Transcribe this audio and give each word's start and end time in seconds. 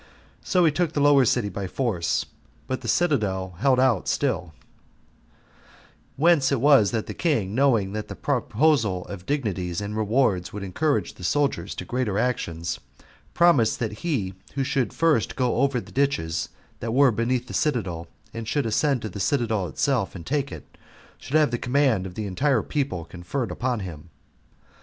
So 0.43 0.65
he 0.65 0.71
took 0.71 0.93
the 0.93 0.99
lower 0.99 1.25
city 1.25 1.49
by 1.49 1.67
force, 1.67 2.25
but 2.65 2.81
the 2.81 2.87
citadel 2.87 3.53
held 3.59 3.79
out 3.79 4.07
still; 4.07 4.51
4 6.17 6.17
whence 6.17 6.51
it 6.51 6.59
was 6.59 6.89
that 6.89 7.05
the 7.05 7.13
king, 7.13 7.53
knowing 7.53 7.93
that 7.93 8.07
the 8.07 8.15
proposal 8.15 9.05
of 9.05 9.27
dignities 9.27 9.79
and 9.79 9.95
rewards 9.95 10.51
would 10.51 10.63
encourage 10.63 11.13
the 11.13 11.23
soldiers 11.23 11.75
to 11.75 11.85
greater 11.85 12.17
actions, 12.17 12.79
promised 13.35 13.77
that 13.77 13.99
he 13.99 14.33
who 14.55 14.63
should 14.63 14.91
first 14.91 15.35
go 15.35 15.57
over 15.57 15.79
the 15.79 15.91
ditches 15.91 16.49
that 16.79 16.95
were 16.95 17.11
beneath 17.11 17.45
the 17.45 17.53
citadel, 17.53 18.07
and 18.33 18.47
should 18.47 18.65
ascend 18.65 19.03
to 19.03 19.09
the 19.09 19.19
citadel 19.19 19.67
itself 19.67 20.15
and 20.15 20.25
take 20.25 20.51
it, 20.51 20.79
should 21.19 21.35
have 21.37 21.51
the 21.51 21.59
command 21.59 22.07
of 22.07 22.15
the 22.15 22.25
entire 22.25 22.63
people 22.63 23.05
conferred 23.05 23.51
upon 23.51 23.81
him. 23.81 24.09